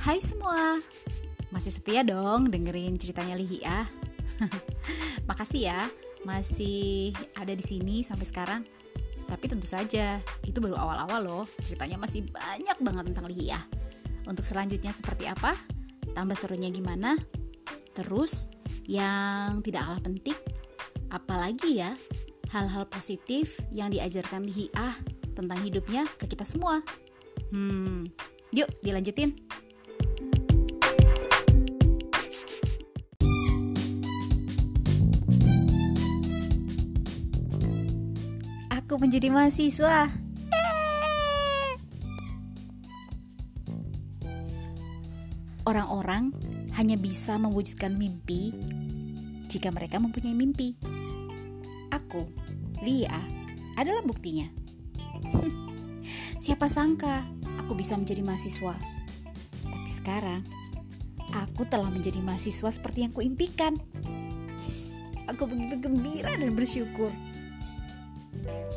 Hai 0.00 0.16
semua, 0.24 0.80
masih 1.52 1.76
setia 1.76 2.00
dong 2.00 2.48
dengerin 2.48 2.96
ceritanya 2.96 3.36
Lihia? 3.36 3.84
Makasih 5.28 5.68
ya, 5.68 5.92
masih 6.24 7.12
ada 7.36 7.52
di 7.52 7.60
sini 7.60 8.00
sampai 8.00 8.24
sekarang. 8.24 8.60
Tapi 9.28 9.44
tentu 9.44 9.68
saja, 9.68 10.24
itu 10.48 10.56
baru 10.56 10.80
awal-awal 10.80 11.20
loh. 11.20 11.44
Ceritanya 11.60 12.00
masih 12.00 12.24
banyak 12.32 12.80
banget 12.80 13.12
tentang 13.12 13.28
Lihia. 13.28 13.60
Untuk 14.24 14.40
selanjutnya 14.40 14.88
seperti 14.88 15.28
apa? 15.28 15.52
Tambah 16.16 16.32
serunya 16.32 16.72
gimana? 16.72 17.20
Terus, 17.92 18.48
yang 18.88 19.60
tidak 19.60 19.84
kalah 19.84 20.00
penting, 20.00 20.38
apalagi 21.12 21.84
ya 21.84 21.92
hal-hal 22.56 22.88
positif 22.88 23.60
yang 23.68 23.92
diajarkan 23.92 24.48
Lihia 24.48 24.96
tentang 25.36 25.60
hidupnya 25.60 26.08
ke 26.16 26.24
kita 26.24 26.48
semua. 26.48 26.80
Hmm, 27.52 28.08
yuk 28.48 28.72
dilanjutin. 28.80 29.36
Menjadi 39.00 39.32
mahasiswa. 39.32 40.12
Orang-orang 45.64 46.36
hanya 46.76 47.00
bisa 47.00 47.40
mewujudkan 47.40 47.96
mimpi 47.96 48.52
jika 49.48 49.72
mereka 49.72 49.96
mempunyai 49.96 50.36
mimpi. 50.36 50.76
Aku, 51.88 52.28
Lia, 52.84 53.24
adalah 53.80 54.04
buktinya. 54.04 54.52
Siapa 56.42 56.68
sangka 56.68 57.24
aku 57.56 57.72
bisa 57.72 57.96
menjadi 57.96 58.20
mahasiswa? 58.20 58.76
Tapi 59.64 59.88
sekarang, 59.88 60.44
aku 61.32 61.64
telah 61.64 61.88
menjadi 61.88 62.20
mahasiswa 62.20 62.68
seperti 62.68 63.08
yang 63.08 63.16
kuimpikan. 63.16 63.80
Aku 65.30 65.46
begitu 65.46 65.78
gembira 65.78 66.34
dan 66.34 66.58
bersyukur. 66.58 67.14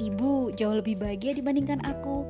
Ibu 0.02 0.58
jauh 0.58 0.74
lebih 0.74 0.98
bahagia 0.98 1.38
dibandingkan 1.38 1.84
aku. 1.86 2.26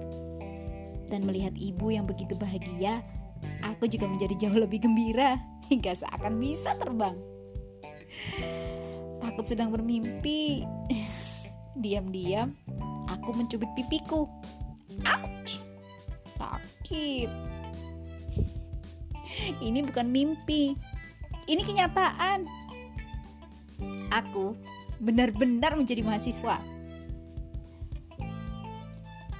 Dan 1.07 1.23
melihat 1.23 1.53
ibu 1.55 1.93
yang 1.93 2.09
begitu 2.09 2.33
bahagia, 2.35 3.03
aku 3.63 3.87
juga 3.87 4.09
menjadi 4.09 4.47
jauh 4.47 4.57
lebih 4.57 4.83
gembira 4.83 5.37
hingga 5.69 5.95
seakan 5.95 6.39
bisa 6.41 6.75
terbang. 6.79 7.15
Takut 9.23 9.45
sedang 9.47 9.71
bermimpi. 9.71 10.67
Diam-diam, 11.73 12.53
aku 13.09 13.29
mencubit 13.33 13.69
pipiku. 13.73 14.29
Ouch! 15.07 15.57
Sakit. 16.29 17.29
Ini 19.61 19.79
bukan 19.81 20.07
mimpi. 20.09 20.77
Ini 21.49 21.61
kenyataan. 21.65 22.45
Aku 24.13 24.53
benar-benar 25.01 25.73
menjadi 25.73 26.05
mahasiswa. 26.05 26.72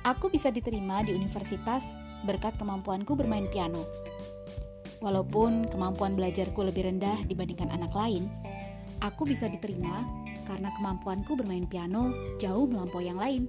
Aku 0.04 0.28
bisa 0.28 0.52
diterima 0.52 1.00
di 1.00 1.16
universitas 1.16 1.96
berkat 2.28 2.60
kemampuanku 2.60 3.16
bermain 3.16 3.48
piano. 3.48 3.88
Walaupun 5.00 5.72
kemampuan 5.72 6.20
belajarku 6.20 6.60
lebih 6.60 6.92
rendah 6.92 7.24
dibandingkan 7.24 7.72
anak 7.72 7.96
lain, 7.96 8.28
aku 9.00 9.24
bisa 9.24 9.48
diterima 9.48 10.04
karena 10.44 10.76
kemampuanku 10.76 11.40
bermain 11.40 11.64
piano 11.64 12.12
jauh 12.36 12.68
melampaui 12.68 13.08
yang 13.08 13.16
lain. 13.16 13.48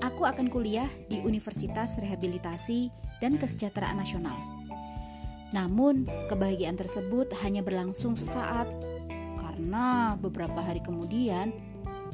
Aku 0.00 0.24
akan 0.24 0.48
kuliah 0.48 0.88
di 1.12 1.20
Universitas 1.20 2.00
Rehabilitasi 2.00 2.88
dan 3.20 3.36
Kesejahteraan 3.36 4.00
Nasional. 4.00 4.40
Namun, 5.52 6.08
kebahagiaan 6.32 6.80
tersebut 6.80 7.36
hanya 7.44 7.60
berlangsung 7.60 8.16
sesaat 8.16 8.68
karena 9.36 10.16
beberapa 10.16 10.64
hari 10.64 10.80
kemudian 10.80 11.52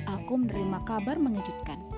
aku 0.02 0.34
menerima 0.34 0.82
kabar 0.82 1.22
mengejutkan. 1.22 1.93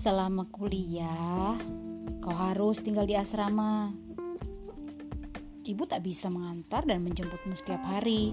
Selama 0.00 0.48
kuliah, 0.48 1.60
kau 2.24 2.32
harus 2.32 2.80
tinggal 2.80 3.04
di 3.04 3.20
asrama. 3.20 3.92
Ibu 5.60 5.84
tak 5.84 6.02
bisa 6.02 6.32
mengantar 6.32 6.88
dan 6.88 7.04
menjemputmu 7.04 7.52
setiap 7.52 7.84
hari 7.84 8.32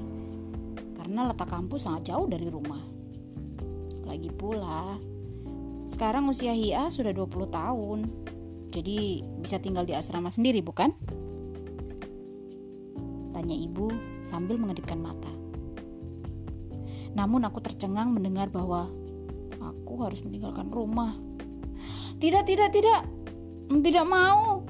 karena 0.95 1.27
letak 1.27 1.51
kampus 1.51 1.83
sangat 1.83 2.15
jauh 2.15 2.23
dari 2.25 2.47
rumah. 2.47 2.79
Lagi 4.07 4.31
pula, 4.31 4.95
sekarang 5.91 6.31
usia 6.31 6.55
Hia 6.55 6.87
sudah 6.87 7.11
20 7.11 7.51
tahun. 7.51 7.99
Jadi 8.71 9.23
bisa 9.43 9.59
tinggal 9.59 9.83
di 9.83 9.91
asrama 9.91 10.31
sendiri, 10.31 10.63
bukan? 10.63 10.95
Tanya 13.37 13.53
ibu 13.53 13.93
sambil 14.25 14.57
mengedipkan 14.57 14.97
mata. 14.97 15.29
Namun 17.13 17.45
aku 17.45 17.61
tercengang 17.61 18.09
mendengar 18.09 18.49
bahwa 18.49 18.89
aku 19.61 19.93
harus 20.01 20.25
meninggalkan 20.25 20.73
rumah. 20.73 21.13
Tidak, 22.17 22.41
tidak, 22.49 22.73
tidak. 22.73 23.05
Tidak 23.69 24.05
mau. 24.09 24.65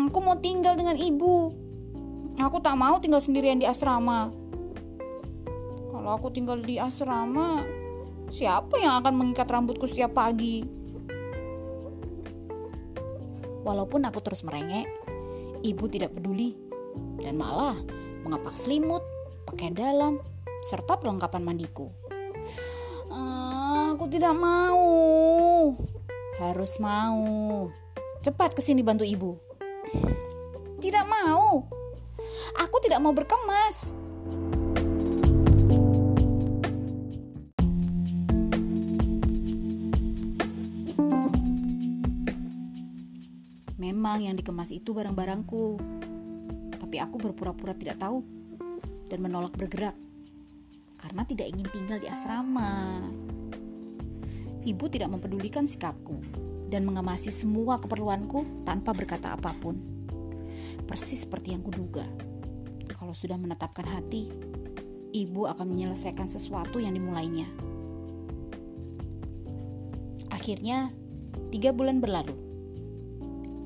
Aku 0.00 0.18
mau 0.24 0.40
tinggal 0.40 0.80
dengan 0.80 0.96
ibu. 0.96 1.52
Aku 2.40 2.56
tak 2.64 2.72
mau 2.72 2.96
tinggal 3.04 3.20
sendirian 3.20 3.60
di 3.60 3.68
asrama. 3.68 4.32
Kalau 5.92 6.16
aku 6.16 6.32
tinggal 6.32 6.64
di 6.64 6.80
asrama, 6.80 7.60
siapa 8.32 8.80
yang 8.80 8.96
akan 9.04 9.12
mengikat 9.12 9.44
rambutku 9.44 9.84
setiap 9.84 10.16
pagi? 10.16 10.64
Walaupun 13.60 14.08
aku 14.08 14.24
terus 14.24 14.40
merengek, 14.40 14.88
ibu 15.60 15.84
tidak 15.84 16.16
peduli 16.16 16.65
dan 17.20 17.38
malah 17.38 17.78
mengapak 18.26 18.54
selimut, 18.54 19.02
pakaian 19.46 19.74
dalam, 19.74 20.18
serta 20.66 20.98
perlengkapan 20.98 21.42
mandiku. 21.46 21.90
Ah, 23.10 23.94
aku 23.94 24.10
tidak 24.10 24.34
mau. 24.34 24.84
Harus 26.42 26.76
mau. 26.82 27.70
Cepat 28.20 28.52
ke 28.52 28.60
sini 28.60 28.82
bantu 28.82 29.06
ibu. 29.06 29.38
Tidak 30.82 31.04
mau. 31.06 31.64
Aku 32.60 32.76
tidak 32.82 33.00
mau 33.00 33.14
berkemas. 33.14 33.94
Memang 43.76 44.26
yang 44.26 44.34
dikemas 44.34 44.74
itu 44.74 44.90
barang-barangku. 44.90 45.78
Tapi 46.96 47.12
aku 47.12 47.28
berpura-pura 47.28 47.76
tidak 47.76 48.00
tahu 48.00 48.24
dan 49.12 49.20
menolak 49.20 49.52
bergerak 49.52 49.92
karena 50.96 51.28
tidak 51.28 51.52
ingin 51.52 51.68
tinggal 51.68 52.00
di 52.00 52.08
asrama. 52.08 53.04
Ibu 54.64 54.84
tidak 54.88 55.12
mempedulikan 55.12 55.68
sikapku 55.68 56.16
dan 56.72 56.88
mengemasi 56.88 57.28
semua 57.28 57.76
keperluanku 57.84 58.64
tanpa 58.64 58.96
berkata 58.96 59.36
apa 59.36 59.52
pun. 59.60 59.76
Persis 60.88 61.28
seperti 61.28 61.52
yang 61.52 61.60
kuduga. 61.60 62.00
Kalau 62.96 63.12
sudah 63.12 63.36
menetapkan 63.36 63.84
hati, 63.84 64.32
ibu 65.12 65.44
akan 65.52 65.68
menyelesaikan 65.68 66.32
sesuatu 66.32 66.80
yang 66.80 66.96
dimulainya. 66.96 67.44
Akhirnya, 70.32 70.88
tiga 71.52 71.76
bulan 71.76 72.00
berlalu. 72.00 72.32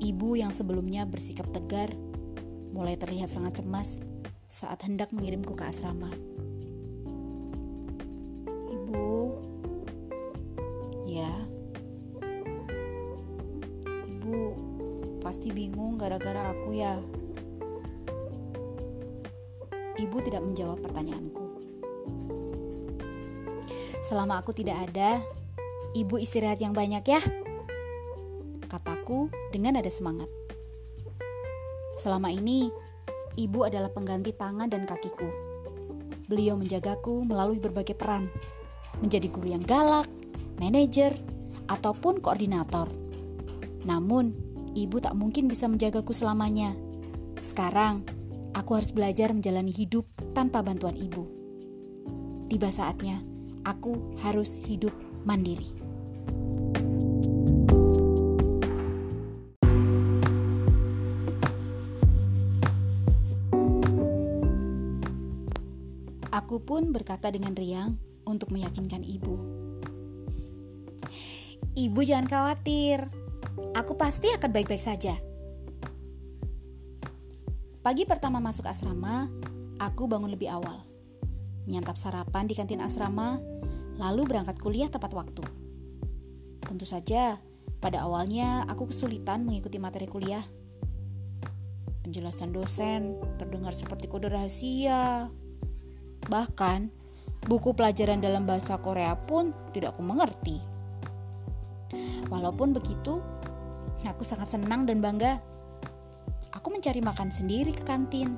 Ibu 0.03 0.35
yang 0.35 0.51
sebelumnya 0.51 1.07
bersikap 1.07 1.47
tegar 1.55 1.95
mulai 2.71 2.95
terlihat 2.95 3.27
sangat 3.27 3.59
cemas 3.59 3.99
saat 4.47 4.83
hendak 4.83 5.11
mengirimku 5.15 5.55
ke 5.55 5.63
asrama. 5.63 6.11
Ibu, 8.71 9.07
ya, 11.07 11.31
ibu 14.07 14.39
pasti 15.23 15.51
bingung 15.51 15.95
gara-gara 15.99 16.51
aku 16.51 16.75
ya. 16.75 16.99
Ibu 20.01 20.17
tidak 20.25 20.41
menjawab 20.41 20.81
pertanyaanku. 20.81 21.45
Selama 24.01 24.41
aku 24.41 24.51
tidak 24.51 24.89
ada, 24.89 25.23
ibu 25.95 26.19
istirahat 26.19 26.59
yang 26.59 26.75
banyak 26.75 27.03
ya 27.05 27.21
kataku 28.71 29.27
dengan 29.51 29.83
ada 29.83 29.91
semangat. 29.91 30.40
Selama 32.01 32.33
ini, 32.33 32.73
ibu 33.37 33.61
adalah 33.61 33.93
pengganti 33.93 34.33
tangan 34.33 34.65
dan 34.65 34.89
kakiku. 34.89 35.29
Beliau 36.25 36.57
menjagaku 36.57 37.21
melalui 37.21 37.61
berbagai 37.61 37.93
peran, 37.93 38.25
menjadi 39.05 39.29
guru 39.29 39.53
yang 39.53 39.61
galak, 39.61 40.09
manajer, 40.57 41.13
ataupun 41.69 42.17
koordinator. 42.17 42.89
Namun, 43.85 44.33
ibu 44.73 44.97
tak 44.97 45.13
mungkin 45.13 45.45
bisa 45.45 45.69
menjagaku 45.69 46.09
selamanya. 46.09 46.73
Sekarang, 47.37 48.01
aku 48.57 48.81
harus 48.81 48.89
belajar 48.89 49.29
menjalani 49.29 49.69
hidup 49.69 50.09
tanpa 50.33 50.65
bantuan 50.65 50.97
ibu. 50.97 51.29
tiba 52.51 52.67
saatnya 52.67 53.23
aku 53.63 54.17
harus 54.25 54.59
hidup 54.67 54.91
mandiri. 55.23 55.80
Aku 66.51 66.59
pun 66.59 66.91
berkata 66.91 67.31
dengan 67.31 67.55
riang 67.55 67.95
untuk 68.27 68.51
meyakinkan 68.51 69.07
ibu. 69.07 69.39
Ibu 71.79 71.99
jangan 72.03 72.27
khawatir, 72.27 73.07
aku 73.71 73.95
pasti 73.95 74.27
akan 74.35 74.51
baik-baik 74.51 74.83
saja. 74.83 75.15
Pagi 77.79 78.03
pertama 78.03 78.43
masuk 78.43 78.67
asrama, 78.67 79.31
aku 79.79 80.11
bangun 80.11 80.27
lebih 80.27 80.51
awal. 80.51 80.83
Menyantap 81.71 81.95
sarapan 81.95 82.51
di 82.51 82.59
kantin 82.59 82.83
asrama, 82.83 83.39
lalu 83.95 84.27
berangkat 84.27 84.59
kuliah 84.59 84.91
tepat 84.91 85.15
waktu. 85.15 85.47
Tentu 86.67 86.83
saja, 86.83 87.39
pada 87.79 88.03
awalnya 88.03 88.67
aku 88.67 88.91
kesulitan 88.91 89.47
mengikuti 89.47 89.79
materi 89.79 90.11
kuliah. 90.11 90.43
Penjelasan 92.03 92.51
dosen 92.51 93.15
terdengar 93.39 93.71
seperti 93.71 94.11
kode 94.11 94.27
rahasia, 94.27 95.31
Bahkan, 96.29 96.91
buku 97.49 97.73
pelajaran 97.73 98.21
dalam 98.21 98.45
bahasa 98.45 98.77
Korea 98.77 99.17
pun 99.17 99.55
tidak 99.73 99.97
aku 99.97 100.03
mengerti. 100.05 100.57
Walaupun 102.29 102.71
begitu, 102.77 103.19
aku 104.05 104.23
sangat 104.23 104.53
senang 104.53 104.85
dan 104.85 105.01
bangga. 105.01 105.41
Aku 106.53 106.69
mencari 106.69 107.01
makan 107.01 107.33
sendiri 107.33 107.73
ke 107.73 107.81
kantin. 107.81 108.37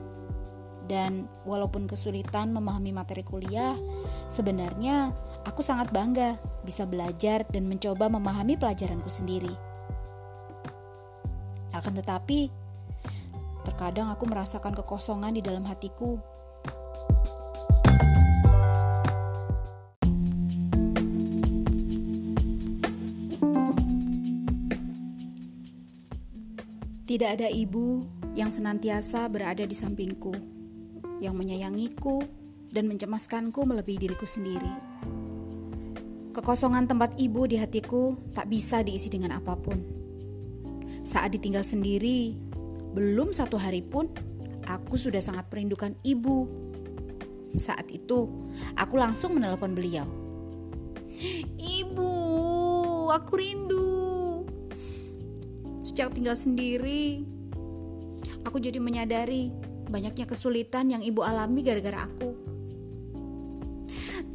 Dan 0.84 1.32
walaupun 1.48 1.88
kesulitan 1.88 2.52
memahami 2.52 2.92
materi 2.92 3.24
kuliah, 3.24 3.76
sebenarnya 4.28 5.16
aku 5.48 5.64
sangat 5.64 5.92
bangga 5.96 6.36
bisa 6.68 6.84
belajar 6.84 7.48
dan 7.48 7.72
mencoba 7.72 8.12
memahami 8.12 8.60
pelajaranku 8.60 9.08
sendiri. 9.08 9.52
Akan 11.72 11.96
tetapi, 11.96 12.52
terkadang 13.64 14.12
aku 14.12 14.28
merasakan 14.28 14.76
kekosongan 14.76 15.40
di 15.40 15.42
dalam 15.42 15.64
hatiku 15.64 16.20
Tidak 27.04 27.28
ada 27.36 27.52
ibu 27.52 28.08
yang 28.32 28.48
senantiasa 28.48 29.28
berada 29.28 29.68
di 29.68 29.76
sampingku, 29.76 30.32
yang 31.20 31.36
menyayangiku 31.36 32.24
dan 32.72 32.88
mencemaskanku 32.88 33.60
melebihi 33.60 34.08
diriku 34.08 34.24
sendiri. 34.24 34.72
Kekosongan 36.32 36.88
tempat 36.88 37.20
ibu 37.20 37.44
di 37.44 37.60
hatiku 37.60 38.16
tak 38.32 38.48
bisa 38.48 38.88
diisi 38.88 39.12
dengan 39.12 39.36
apa 39.36 39.52
pun. 39.60 39.84
Saat 41.04 41.36
ditinggal 41.36 41.68
sendiri, 41.68 42.40
belum 42.96 43.36
satu 43.36 43.60
hari 43.60 43.84
pun, 43.84 44.08
aku 44.64 44.96
sudah 44.96 45.20
sangat 45.20 45.52
merindukan 45.52 46.00
ibu. 46.08 46.48
Saat 47.60 47.92
itu, 47.92 48.32
aku 48.80 48.96
langsung 48.96 49.36
menelpon 49.36 49.76
beliau. 49.76 50.08
Ibu, 51.60 52.12
aku 53.12 53.34
rindu. 53.36 53.93
Sejak 55.94 56.18
tinggal 56.18 56.34
sendiri, 56.34 57.22
aku 58.42 58.58
jadi 58.58 58.82
menyadari 58.82 59.54
banyaknya 59.94 60.26
kesulitan 60.26 60.90
yang 60.90 61.06
ibu 61.06 61.22
alami 61.22 61.62
gara-gara 61.62 62.10
aku. 62.10 62.34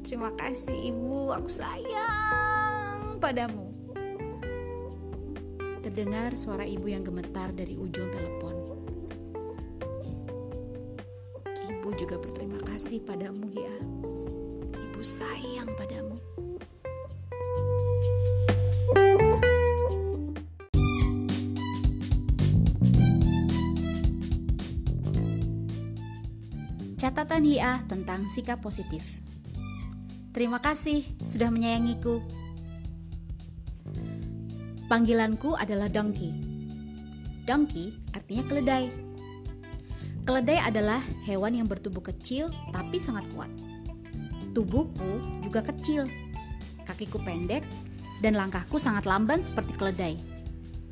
Terima 0.07 0.31
kasih 0.39 0.95
ibu, 0.95 1.35
aku 1.35 1.51
sayang 1.51 3.19
padamu. 3.19 3.75
Terdengar 5.83 6.39
suara 6.39 6.63
ibu 6.63 6.95
yang 6.95 7.03
gemetar 7.03 7.51
dari 7.51 7.75
ujung 7.75 8.07
telepon. 8.07 8.55
Ibu 11.59 11.89
juga 11.99 12.23
berterima 12.23 12.63
kasih 12.71 13.03
padamu 13.03 13.51
ya. 13.51 13.75
Ibu 14.79 15.03
sayang 15.03 15.75
padamu. 15.75 16.23
Catatan 27.39 27.55
HIA 27.55 27.75
tentang 27.87 28.21
sikap 28.27 28.59
positif. 28.59 29.23
Terima 30.35 30.59
kasih 30.59 31.07
sudah 31.23 31.55
menyayangiku. 31.55 32.19
Panggilanku 34.91 35.55
adalah 35.55 35.87
Donkey. 35.87 36.35
Donkey 37.47 37.95
artinya 38.11 38.43
keledai. 38.43 38.91
Keledai 40.27 40.59
adalah 40.67 40.99
hewan 41.31 41.63
yang 41.63 41.71
bertubuh 41.71 42.03
kecil 42.11 42.51
tapi 42.75 42.99
sangat 42.99 43.23
kuat. 43.31 43.55
Tubuhku 44.51 45.23
juga 45.47 45.63
kecil. 45.63 46.11
Kakiku 46.91 47.23
pendek 47.23 47.63
dan 48.19 48.35
langkahku 48.35 48.83
sangat 48.83 49.07
lamban 49.07 49.47
seperti 49.47 49.79
keledai. 49.79 50.19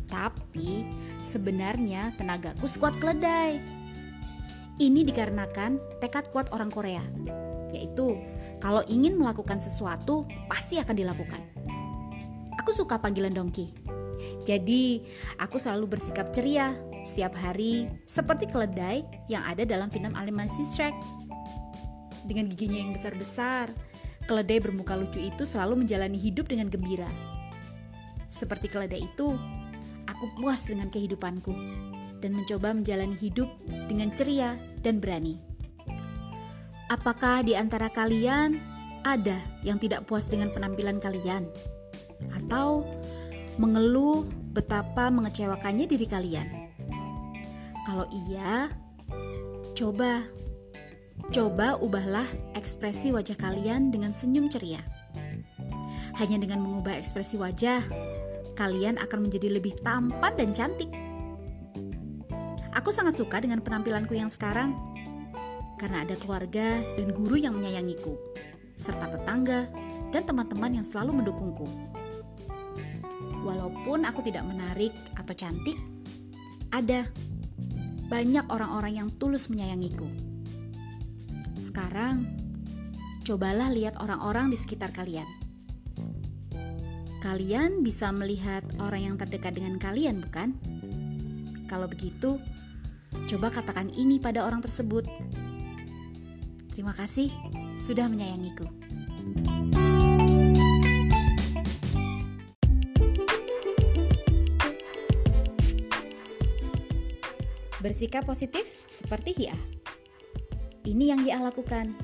Tapi 0.06 0.86
sebenarnya 1.26 2.14
tenagaku 2.14 2.70
sekuat 2.70 3.02
keledai. 3.02 3.75
Ini 4.76 5.08
dikarenakan 5.08 6.04
tekad 6.04 6.28
kuat 6.36 6.52
orang 6.52 6.68
Korea, 6.68 7.00
yaitu 7.72 8.20
kalau 8.60 8.84
ingin 8.84 9.16
melakukan 9.16 9.56
sesuatu 9.56 10.28
pasti 10.52 10.76
akan 10.76 10.92
dilakukan. 10.92 11.40
Aku 12.60 12.76
suka 12.76 13.00
panggilan 13.00 13.32
Dongki. 13.32 13.72
Jadi, 14.44 15.00
aku 15.40 15.56
selalu 15.56 15.96
bersikap 15.96 16.28
ceria 16.28 16.76
setiap 17.08 17.32
hari 17.40 17.88
seperti 18.04 18.52
keledai 18.52 19.00
yang 19.32 19.48
ada 19.48 19.64
dalam 19.64 19.88
film 19.88 20.12
animasi 20.12 20.68
Shrek. 20.68 20.92
Dengan 22.28 22.52
giginya 22.52 22.76
yang 22.76 22.92
besar-besar, 22.92 23.72
keledai 24.28 24.60
bermuka 24.60 24.92
lucu 24.92 25.24
itu 25.24 25.48
selalu 25.48 25.88
menjalani 25.88 26.20
hidup 26.20 26.52
dengan 26.52 26.68
gembira. 26.68 27.08
Seperti 28.28 28.68
keledai 28.68 29.08
itu, 29.08 29.40
aku 30.04 30.24
puas 30.36 30.68
dengan 30.68 30.92
kehidupanku 30.92 31.56
dan 32.20 32.36
mencoba 32.36 32.72
menjalani 32.72 33.16
hidup 33.16 33.48
dengan 33.88 34.12
ceria 34.16 34.56
dan 34.80 34.98
berani. 34.98 35.38
Apakah 36.86 37.42
di 37.42 37.58
antara 37.58 37.90
kalian 37.90 38.62
ada 39.02 39.38
yang 39.66 39.78
tidak 39.82 40.06
puas 40.06 40.30
dengan 40.30 40.54
penampilan 40.54 41.02
kalian? 41.02 41.46
Atau 42.32 42.86
mengeluh 43.58 44.22
betapa 44.54 45.10
mengecewakannya 45.10 45.86
diri 45.90 46.06
kalian? 46.06 46.48
Kalau 47.86 48.06
iya, 48.10 48.70
coba 49.74 50.22
coba 51.34 51.74
ubahlah 51.82 52.26
ekspresi 52.54 53.10
wajah 53.10 53.34
kalian 53.34 53.90
dengan 53.90 54.14
senyum 54.14 54.46
ceria. 54.46 54.82
Hanya 56.16 56.40
dengan 56.40 56.64
mengubah 56.64 56.96
ekspresi 56.96 57.36
wajah, 57.36 57.82
kalian 58.56 58.96
akan 58.96 59.28
menjadi 59.28 59.52
lebih 59.52 59.76
tampan 59.84 60.32
dan 60.38 60.50
cantik. 60.56 60.88
Aku 62.86 62.94
sangat 62.94 63.18
suka 63.18 63.42
dengan 63.42 63.58
penampilanku 63.66 64.14
yang 64.14 64.30
sekarang 64.30 64.70
karena 65.74 66.06
ada 66.06 66.14
keluarga 66.22 66.78
dan 66.94 67.10
guru 67.10 67.34
yang 67.34 67.58
menyayangiku, 67.58 68.14
serta 68.78 69.10
tetangga 69.10 69.66
dan 70.14 70.22
teman-teman 70.22 70.78
yang 70.78 70.86
selalu 70.86 71.18
mendukungku. 71.18 71.66
Walaupun 73.42 74.06
aku 74.06 74.22
tidak 74.22 74.46
menarik 74.46 74.94
atau 75.18 75.34
cantik, 75.34 75.74
ada 76.70 77.10
banyak 78.06 78.46
orang-orang 78.54 79.02
yang 79.02 79.10
tulus 79.18 79.50
menyayangiku. 79.50 80.06
Sekarang, 81.58 82.22
cobalah 83.26 83.66
lihat 83.66 83.98
orang-orang 83.98 84.54
di 84.54 84.58
sekitar 84.62 84.94
kalian. 84.94 85.26
Kalian 87.18 87.82
bisa 87.82 88.14
melihat 88.14 88.62
orang 88.78 89.10
yang 89.10 89.14
terdekat 89.18 89.58
dengan 89.58 89.74
kalian, 89.74 90.22
bukan? 90.22 90.54
Kalau 91.66 91.90
begitu, 91.90 92.38
Coba 93.24 93.48
katakan 93.48 93.88
ini 93.96 94.20
pada 94.20 94.44
orang 94.44 94.60
tersebut. 94.60 95.08
Terima 96.76 96.92
kasih 96.92 97.32
sudah 97.80 98.04
menyayangiku. 98.04 98.68
Bersikap 107.80 108.28
positif 108.28 108.84
seperti 108.92 109.32
Hia. 109.32 109.56
Ini 110.84 111.16
yang 111.16 111.24
Hia 111.24 111.40
lakukan. 111.40 111.96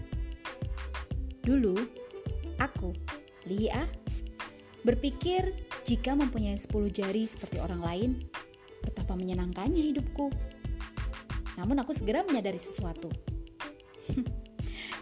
Dulu, 1.44 1.76
aku, 2.56 2.96
Hia, 3.44 3.84
berpikir 4.86 5.52
jika 5.82 6.14
mempunyai 6.14 6.54
10 6.54 6.70
jari 6.94 7.26
seperti 7.26 7.58
orang 7.58 7.82
lain, 7.82 8.10
betapa 8.86 9.18
menyenangkannya 9.18 9.82
hidupku. 9.90 10.30
Namun 11.62 11.78
aku 11.78 11.94
segera 11.94 12.26
menyadari 12.26 12.58
sesuatu. 12.58 13.06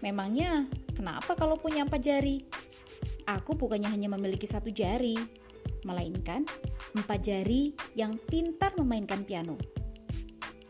Memangnya 0.04 0.68
kenapa 0.92 1.32
kalau 1.32 1.56
punya 1.56 1.88
empat 1.88 2.04
jari? 2.04 2.44
Aku 3.24 3.56
bukannya 3.56 3.88
hanya 3.88 4.12
memiliki 4.12 4.44
satu 4.44 4.68
jari, 4.68 5.16
melainkan 5.88 6.44
empat 6.92 7.20
jari 7.24 7.72
yang 7.96 8.20
pintar 8.20 8.76
memainkan 8.76 9.24
piano. 9.24 9.56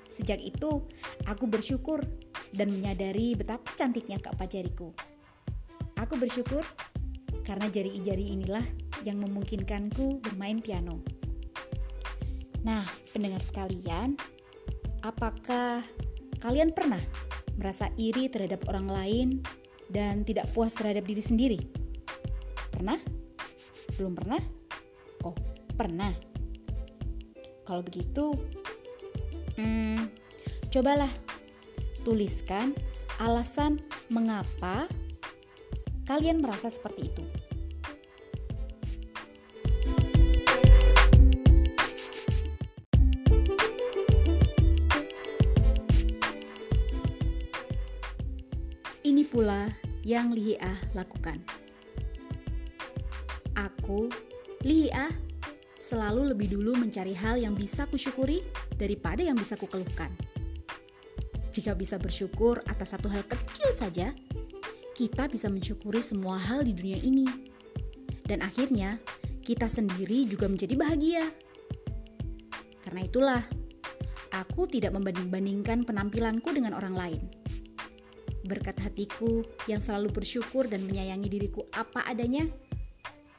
Sejak 0.07 0.39
itu, 0.39 0.87
aku 1.27 1.51
bersyukur 1.51 2.07
dan 2.55 2.71
menyadari 2.71 3.35
betapa 3.35 3.67
cantiknya 3.75 4.23
keempat 4.23 4.47
jariku. 4.47 4.95
Aku 5.99 6.15
bersyukur 6.15 6.63
karena 7.43 7.67
jari-jari 7.67 8.31
inilah 8.31 8.63
yang 9.03 9.19
memungkinkanku 9.19 10.23
bermain 10.23 10.63
piano. 10.63 11.03
Nah, 12.63 12.85
pendengar 13.11 13.41
sekalian, 13.41 14.21
apakah 15.01 15.85
kalian 16.41 16.73
pernah 16.73 17.01
merasa 17.57 17.93
iri 18.01 18.33
terhadap 18.33 18.65
orang 18.69 18.89
lain 18.89 19.29
dan 19.93 20.25
tidak 20.25 20.49
puas 20.53 20.73
terhadap 20.73 21.05
diri 21.05 21.21
sendiri? 21.21 21.61
Pernah? 22.73 22.97
Belum 24.01 24.17
pernah? 24.17 24.41
Oh, 25.25 25.37
pernah. 25.77 26.13
Kalau 27.65 27.83
begitu, 27.85 28.33
hmm, 29.61 30.09
cobalah 30.73 31.11
tuliskan 32.03 32.73
alasan 33.21 33.85
mengapa 34.09 34.89
kalian 36.09 36.41
merasa 36.41 36.73
seperti 36.73 37.13
itu. 37.13 37.25
Ini 49.01 49.25
pula 49.25 49.65
yang 50.05 50.37
Lihiah 50.37 50.93
lakukan. 50.93 51.41
Aku, 53.57 54.13
Lihiah, 54.61 55.09
selalu 55.81 56.37
lebih 56.37 56.53
dulu 56.53 56.77
mencari 56.77 57.17
hal 57.17 57.41
yang 57.41 57.57
bisa 57.57 57.89
kusyukuri 57.89 58.45
daripada 58.77 59.25
yang 59.25 59.41
bisa 59.41 59.57
kukeluhkan. 59.57 60.13
Jika 61.49 61.73
bisa 61.73 61.97
bersyukur 61.97 62.61
atas 62.69 62.93
satu 62.93 63.09
hal 63.09 63.25
kecil 63.25 63.73
saja, 63.73 64.13
kita 64.93 65.33
bisa 65.33 65.49
mensyukuri 65.49 66.05
semua 66.05 66.37
hal 66.37 66.69
di 66.69 66.77
dunia 66.77 67.01
ini. 67.01 67.25
Dan 68.21 68.45
akhirnya, 68.45 69.01
kita 69.41 69.65
sendiri 69.65 70.29
juga 70.29 70.45
menjadi 70.45 70.77
bahagia. 70.77 71.25
Karena 72.85 73.01
itulah, 73.01 73.43
aku 74.29 74.69
tidak 74.69 74.93
membanding-bandingkan 74.93 75.89
penampilanku 75.89 76.53
dengan 76.53 76.77
orang 76.77 76.93
lain 76.93 77.40
Berkat 78.45 78.81
hatiku 78.81 79.45
yang 79.69 79.85
selalu 79.85 80.13
bersyukur 80.13 80.67
dan 80.67 80.85
menyayangi 80.89 81.29
diriku 81.29 81.69
apa 81.77 82.05
adanya, 82.09 82.49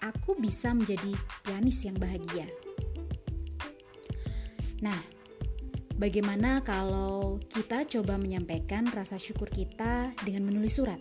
aku 0.02 0.38
bisa 0.38 0.74
menjadi 0.74 1.14
pianis 1.46 1.86
yang 1.86 1.98
bahagia. 1.98 2.46
Nah, 4.82 4.98
bagaimana 5.98 6.66
kalau 6.66 7.38
kita 7.50 7.86
coba 7.86 8.18
menyampaikan 8.18 8.90
rasa 8.90 9.22
syukur 9.22 9.50
kita 9.50 10.14
dengan 10.26 10.50
menulis 10.50 10.78
surat? 10.78 10.98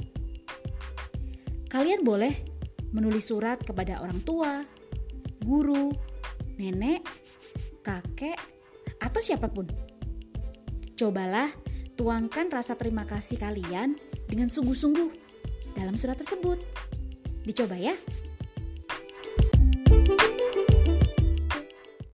Kalian 1.73 2.05
boleh 2.05 2.35
menulis 2.93 3.31
surat 3.31 3.63
kepada 3.63 4.03
orang 4.03 4.21
tua, 4.27 4.67
guru, 5.41 5.95
nenek, 6.59 7.01
kakek, 7.81 8.37
atau 9.01 9.21
siapa 9.23 9.49
pun. 9.49 9.65
Cobalah 10.99 11.49
Tuangkan 12.01 12.49
rasa 12.49 12.81
terima 12.81 13.05
kasih 13.05 13.37
kalian 13.37 13.93
dengan 14.25 14.49
sungguh-sungguh 14.49 15.13
dalam 15.77 16.01
surat 16.01 16.17
tersebut. 16.17 16.57
Dicoba 17.45 17.77
ya. 17.77 17.93